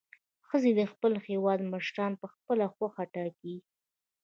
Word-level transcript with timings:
ښځې 0.47 0.71
د 0.79 0.81
خپل 0.91 1.13
هیواد 1.27 1.59
مشران 1.73 2.11
په 2.21 2.27
خپله 2.33 2.65
خوښه 2.75 3.03
ټاکي. 3.13 3.55